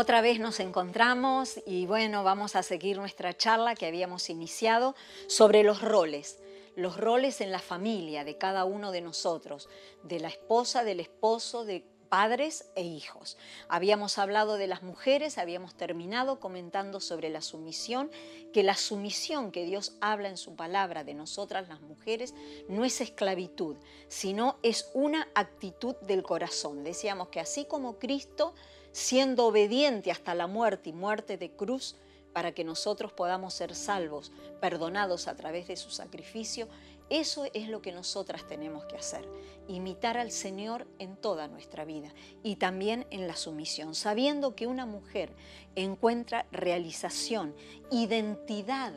[0.00, 4.94] Otra vez nos encontramos y bueno, vamos a seguir nuestra charla que habíamos iniciado
[5.26, 6.38] sobre los roles,
[6.76, 9.68] los roles en la familia de cada uno de nosotros,
[10.04, 13.38] de la esposa, del esposo, de padres e hijos.
[13.68, 18.08] Habíamos hablado de las mujeres, habíamos terminado comentando sobre la sumisión,
[18.52, 22.34] que la sumisión que Dios habla en su palabra de nosotras las mujeres
[22.68, 23.76] no es esclavitud,
[24.06, 26.84] sino es una actitud del corazón.
[26.84, 28.54] Decíamos que así como Cristo
[28.92, 31.96] siendo obediente hasta la muerte y muerte de cruz,
[32.32, 36.68] para que nosotros podamos ser salvos, perdonados a través de su sacrificio,
[37.10, 39.26] eso es lo que nosotras tenemos que hacer,
[39.66, 44.84] imitar al Señor en toda nuestra vida y también en la sumisión, sabiendo que una
[44.84, 45.32] mujer
[45.74, 47.54] encuentra realización,
[47.90, 48.92] identidad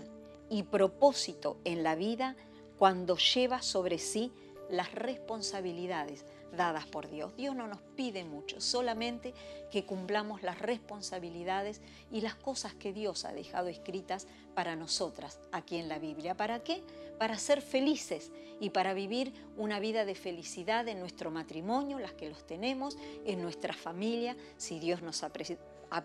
[0.49, 2.35] y propósito en la vida
[2.77, 4.33] cuando lleva sobre sí
[4.71, 6.25] las responsabilidades
[6.55, 7.35] dadas por Dios.
[7.35, 9.33] Dios no nos pide mucho, solamente
[9.71, 15.77] que cumplamos las responsabilidades y las cosas que Dios ha dejado escritas para nosotras aquí
[15.77, 16.35] en la Biblia.
[16.35, 16.83] ¿Para qué?
[17.17, 22.29] Para ser felices y para vivir una vida de felicidad en nuestro matrimonio, las que
[22.29, 25.31] los tenemos, en nuestra familia, si Dios nos ha,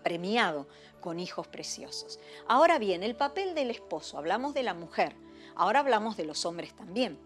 [0.03, 0.67] premiado
[0.99, 2.19] con hijos preciosos.
[2.47, 5.15] Ahora bien, el papel del esposo, hablamos de la mujer,
[5.55, 7.17] ahora hablamos de los hombres también.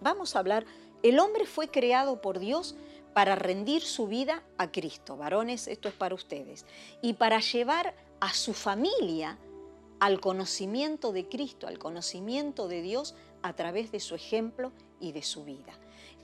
[0.00, 0.64] Vamos a hablar
[1.02, 2.74] el hombre fue creado por Dios
[3.14, 5.16] para rendir su vida a Cristo.
[5.16, 6.66] Varones, esto es para ustedes.
[7.02, 9.38] Y para llevar a su familia
[9.98, 15.22] al conocimiento de Cristo, al conocimiento de Dios a través de su ejemplo y de
[15.22, 15.72] su vida.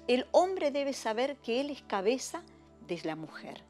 [0.07, 2.43] El hombre debe saber que él es cabeza
[2.87, 3.63] de la mujer.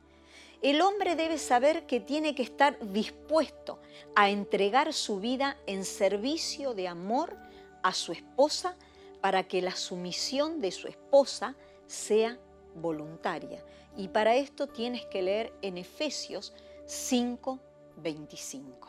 [0.62, 3.79] El hombre debe saber que tiene que estar dispuesto
[4.15, 7.37] a entregar su vida en servicio de amor
[7.83, 8.77] a su esposa
[9.27, 11.56] para que la sumisión de su esposa
[11.88, 12.38] sea
[12.77, 13.60] voluntaria.
[13.96, 17.58] Y para esto tienes que leer en Efesios 5,
[17.97, 18.88] 25.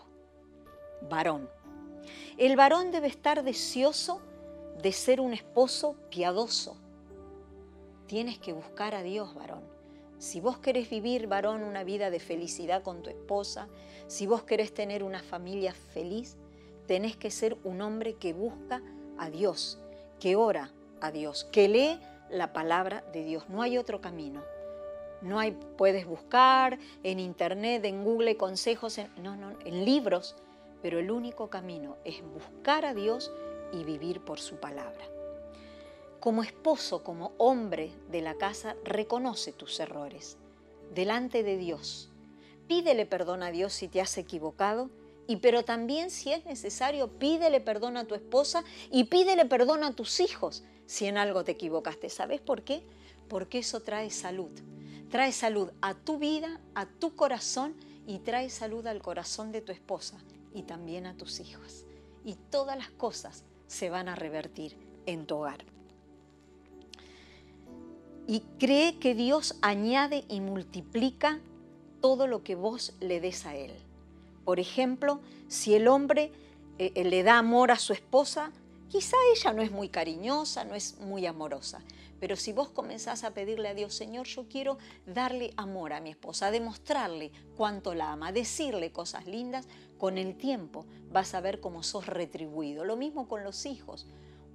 [1.09, 1.49] Varón.
[2.37, 4.21] El varón debe estar deseoso
[4.79, 6.77] de ser un esposo piadoso.
[8.05, 9.63] Tienes que buscar a Dios, varón.
[10.19, 13.69] Si vos querés vivir, varón, una vida de felicidad con tu esposa,
[14.05, 16.37] si vos querés tener una familia feliz,
[16.85, 18.83] tenés que ser un hombre que busca
[19.17, 19.79] a Dios,
[20.19, 23.49] que ora a Dios, que lee la palabra de Dios.
[23.49, 24.43] No hay otro camino.
[25.21, 30.35] No hay, puedes buscar en internet, en Google consejos, en, no, no, en libros,
[30.81, 33.31] pero el único camino es buscar a Dios
[33.73, 35.05] y vivir por su palabra.
[36.19, 40.37] Como esposo, como hombre de la casa, reconoce tus errores
[40.93, 42.11] delante de Dios.
[42.67, 44.89] Pídele perdón a Dios si te has equivocado
[45.27, 49.93] y pero también si es necesario, pídele perdón a tu esposa y pídele perdón a
[49.93, 52.09] tus hijos si en algo te equivocaste.
[52.09, 52.81] ¿Sabes por qué?
[53.27, 54.51] Porque eso trae salud.
[55.11, 57.75] Trae salud a tu vida, a tu corazón
[58.07, 60.17] y trae salud al corazón de tu esposa
[60.53, 61.85] y también a tus hijos.
[62.23, 65.65] Y todas las cosas se van a revertir en tu hogar.
[68.27, 71.39] Y cree que Dios añade y multiplica
[72.01, 73.71] todo lo que vos le des a Él.
[74.47, 75.19] Por ejemplo,
[75.49, 76.31] si el hombre
[76.77, 78.53] eh, eh, le da amor a su esposa,
[78.87, 81.81] quizá ella no es muy cariñosa, no es muy amorosa,
[82.21, 86.11] pero si vos comenzás a pedirle a Dios, Señor, yo quiero darle amor a mi
[86.11, 91.83] esposa, demostrarle cuánto la ama, decirle cosas lindas, con el tiempo vas a ver cómo
[91.83, 92.85] sos retribuido.
[92.85, 94.07] Lo mismo con los hijos.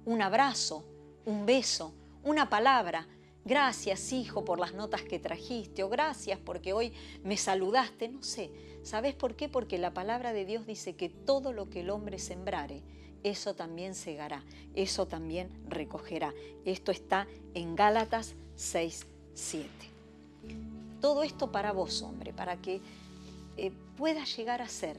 [0.05, 0.83] Un abrazo,
[1.25, 1.93] un beso,
[2.23, 3.07] una palabra.
[3.45, 6.93] Gracias, hijo, por las notas que trajiste, o gracias porque hoy
[7.23, 8.51] me saludaste, no sé
[8.83, 9.47] ¿Sabes por qué?
[9.47, 12.83] Porque la palabra de Dios dice que todo lo que el hombre sembrare,
[13.23, 14.43] eso también segará,
[14.75, 16.33] eso también recogerá.
[16.65, 19.69] Esto está en Gálatas 6, 7.
[20.99, 22.81] Todo esto para vos, hombre, para que
[23.55, 24.97] eh, puedas llegar a ser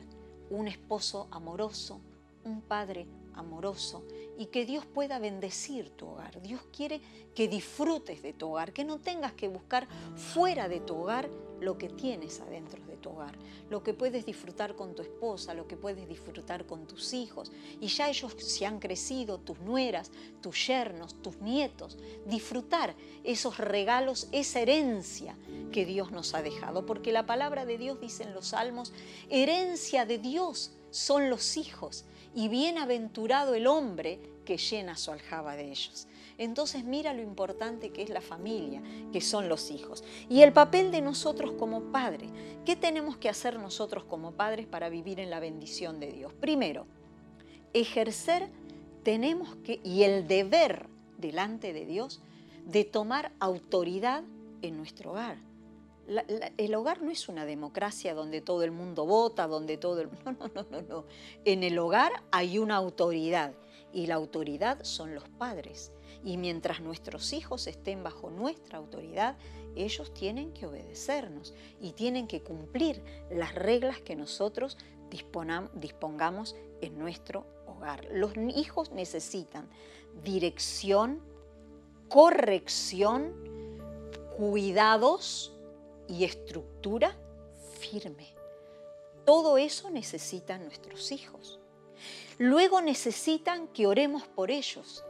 [0.48, 2.00] un esposo amoroso,
[2.44, 4.02] un padre amoroso
[4.38, 6.40] y que Dios pueda bendecir tu hogar.
[6.42, 7.00] Dios quiere
[7.34, 9.86] que disfrutes de tu hogar, que no tengas que buscar
[10.16, 11.28] fuera de tu hogar
[11.60, 13.36] lo que tienes adentro de tu hogar,
[13.70, 17.50] lo que puedes disfrutar con tu esposa, lo que puedes disfrutar con tus hijos.
[17.80, 20.10] Y ya ellos se han crecido, tus nueras,
[20.40, 25.36] tus yernos, tus nietos, disfrutar esos regalos, esa herencia
[25.72, 26.86] que Dios nos ha dejado.
[26.86, 28.92] Porque la palabra de Dios dice en los salmos,
[29.30, 32.04] herencia de Dios son los hijos
[32.34, 36.06] y bienaventurado el hombre que llena su aljaba de ellos.
[36.36, 38.82] Entonces mira lo importante que es la familia,
[39.12, 40.02] que son los hijos.
[40.28, 42.30] Y el papel de nosotros como padres.
[42.64, 46.32] ¿Qué tenemos que hacer nosotros como padres para vivir en la bendición de Dios?
[46.32, 46.86] Primero,
[47.72, 48.48] ejercer
[49.04, 50.88] tenemos que, y el deber
[51.18, 52.20] delante de Dios,
[52.66, 54.24] de tomar autoridad
[54.62, 55.36] en nuestro hogar.
[56.06, 60.08] El hogar no es una democracia donde todo el mundo vota, donde todo el...
[60.24, 61.04] No, no, no, no, no.
[61.44, 63.54] En el hogar hay una autoridad
[63.92, 65.92] y la autoridad son los padres.
[66.24, 69.36] Y mientras nuestros hijos estén bajo nuestra autoridad,
[69.76, 74.76] ellos tienen que obedecernos y tienen que cumplir las reglas que nosotros
[75.74, 78.04] dispongamos en nuestro hogar.
[78.10, 79.68] Los hijos necesitan
[80.24, 81.20] dirección,
[82.08, 83.32] corrección,
[84.36, 85.53] cuidados
[86.08, 87.16] y estructura
[87.78, 88.34] firme.
[89.24, 91.58] Todo eso necesitan nuestros hijos.
[92.38, 95.04] Luego necesitan que oremos por ellos.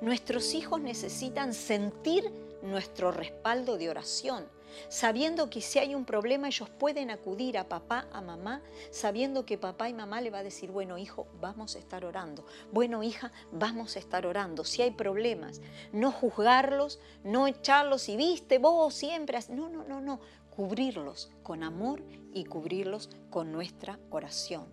[0.00, 2.30] Nuestros hijos necesitan sentir
[2.62, 4.48] nuestro respaldo de oración,
[4.88, 9.58] sabiendo que si hay un problema ellos pueden acudir a papá, a mamá, sabiendo que
[9.58, 13.32] papá y mamá le va a decir, bueno hijo, vamos a estar orando, bueno hija,
[13.52, 15.60] vamos a estar orando, si hay problemas,
[15.92, 20.20] no juzgarlos, no echarlos y viste vos siempre, no, no, no, no,
[20.50, 22.02] cubrirlos con amor
[22.34, 24.66] y cubrirlos con nuestra oración.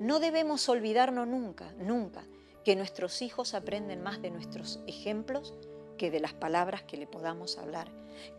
[0.00, 2.24] No debemos olvidarnos nunca, nunca,
[2.64, 5.54] que nuestros hijos aprenden más de nuestros ejemplos
[5.98, 7.88] que de las palabras que le podamos hablar.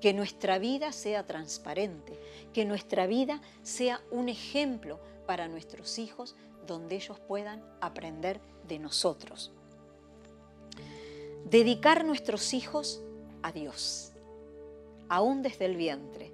[0.01, 2.19] Que nuestra vida sea transparente,
[2.53, 6.35] que nuestra vida sea un ejemplo para nuestros hijos
[6.65, 9.51] donde ellos puedan aprender de nosotros.
[11.45, 13.01] Dedicar nuestros hijos
[13.41, 14.11] a Dios,
[15.07, 16.31] aún desde el vientre.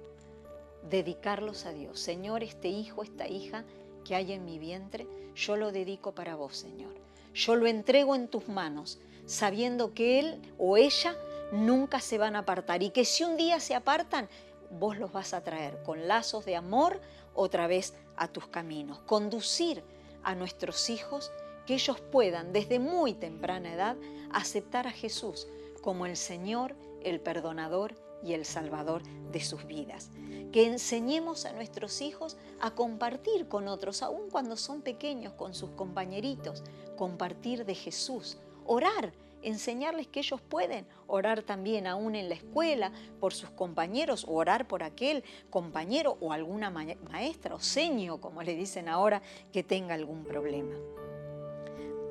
[0.88, 1.98] Dedicarlos a Dios.
[1.98, 3.64] Señor, este hijo, esta hija
[4.04, 6.94] que hay en mi vientre, yo lo dedico para vos, Señor.
[7.34, 11.16] Yo lo entrego en tus manos sabiendo que él o ella
[11.52, 14.28] nunca se van a apartar y que si un día se apartan,
[14.70, 17.00] vos los vas a traer con lazos de amor
[17.34, 19.00] otra vez a tus caminos.
[19.00, 19.84] Conducir
[20.22, 21.30] a nuestros hijos
[21.66, 23.96] que ellos puedan desde muy temprana edad
[24.30, 25.46] aceptar a Jesús
[25.82, 30.10] como el Señor, el perdonador y el Salvador de sus vidas.
[30.52, 35.70] Que enseñemos a nuestros hijos a compartir con otros, aun cuando son pequeños, con sus
[35.70, 36.62] compañeritos,
[36.96, 43.32] compartir de Jesús, orar, enseñarles que ellos pueden orar también aún en la escuela por
[43.32, 48.88] sus compañeros o orar por aquel compañero o alguna maestra o seño, como le dicen
[48.88, 49.22] ahora,
[49.52, 50.74] que tenga algún problema.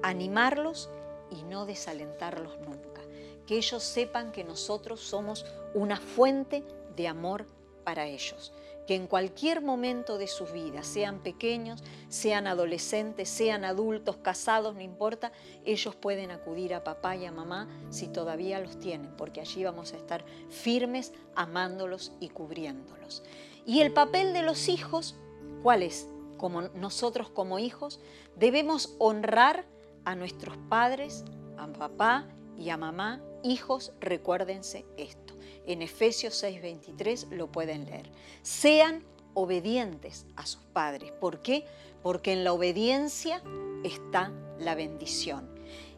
[0.03, 0.89] Animarlos
[1.31, 3.01] y no desalentarlos nunca.
[3.47, 6.63] Que ellos sepan que nosotros somos una fuente
[6.95, 7.45] de amor
[7.83, 8.53] para ellos
[8.85, 14.81] que en cualquier momento de sus vidas, sean pequeños, sean adolescentes, sean adultos, casados, no
[14.81, 15.31] importa,
[15.65, 19.93] ellos pueden acudir a papá y a mamá si todavía los tienen, porque allí vamos
[19.93, 23.23] a estar firmes, amándolos y cubriéndolos.
[23.65, 25.15] Y el papel de los hijos,
[25.63, 26.07] ¿cuál es?
[26.37, 27.99] Como nosotros como hijos,
[28.35, 29.65] debemos honrar
[30.03, 31.25] a nuestros padres,
[31.57, 32.27] a papá
[32.57, 33.21] y a mamá.
[33.43, 35.34] Hijos, recuérdense esto
[35.67, 38.09] en Efesios 6:23 lo pueden leer.
[38.41, 39.03] Sean
[39.33, 41.11] obedientes a sus padres.
[41.11, 41.65] ¿Por qué?
[42.01, 43.41] Porque en la obediencia
[43.83, 45.53] está la bendición.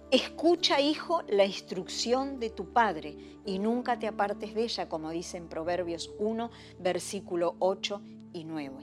[0.10, 5.36] Escucha, hijo, la instrucción de tu padre y nunca te apartes de ella, como dice
[5.36, 6.50] en Proverbios 1,
[6.80, 8.75] versículo 8 y 9.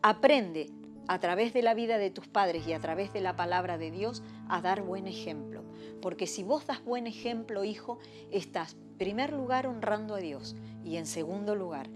[0.00, 0.70] Aprende
[1.10, 3.90] a través de la vida de tus padres y a través de la palabra de
[3.90, 5.64] Dios a dar buen ejemplo.
[6.00, 7.98] Porque si vos das buen ejemplo, hijo,
[8.30, 10.54] estás en primer lugar honrando a Dios
[10.84, 11.90] y en segundo lugar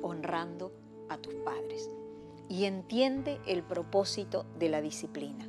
[0.00, 0.70] honrando
[1.08, 1.90] a tus padres.
[2.48, 5.44] Y entiende el propósito de la disciplina.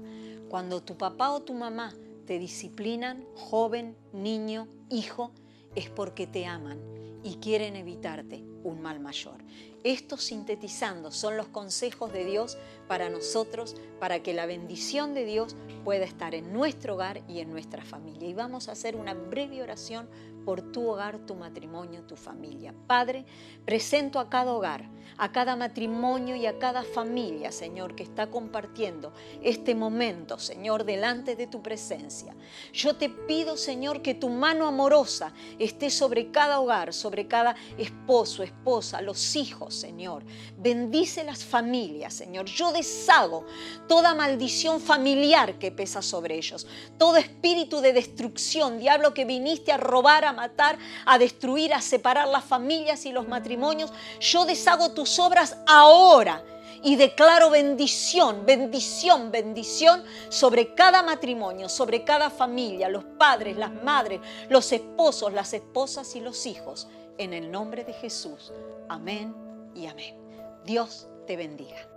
[0.50, 1.94] Cuando tu papá o tu mamá
[2.26, 5.34] te disciplinan, joven, niño, hijo,
[5.76, 6.80] es porque te aman
[7.24, 9.38] y quieren evitarte un mal mayor.
[9.84, 15.56] Estos sintetizando son los consejos de Dios para nosotros, para que la bendición de Dios
[15.84, 18.30] pueda estar en nuestro hogar y en nuestra familia.
[18.30, 20.10] Y vamos a hacer una breve oración
[20.46, 22.74] por tu hogar, tu matrimonio, tu familia.
[22.88, 23.26] Padre,
[23.66, 29.14] presento a cada hogar, a cada matrimonio y a cada familia, Señor, que está compartiendo
[29.42, 32.36] este momento, Señor, delante de tu presencia.
[32.74, 38.44] Yo te pido, Señor, que tu mano amorosa esté sobre cada hogar, sobre cada esposo,
[38.44, 40.24] esposa, los hijos, Señor.
[40.58, 42.46] Bendice las familias, Señor.
[42.46, 43.46] Yo deshago
[43.88, 46.68] toda maldición familiar que pesa sobre ellos,
[46.98, 52.28] todo espíritu de destrucción, diablo que viniste a robar, a matar, a destruir, a separar
[52.28, 53.92] las familias y los matrimonios.
[54.20, 56.42] Yo deshago tus obras ahora
[56.82, 64.22] y declaro bendición, bendición, bendición sobre cada matrimonio, sobre cada familia, los padres, las madres,
[64.48, 66.88] los esposos, las esposas y los hijos.
[67.18, 68.54] En el nombre de Jesús.
[68.88, 69.36] Amén
[69.76, 70.16] y amén.
[70.64, 71.93] Dios te bendiga.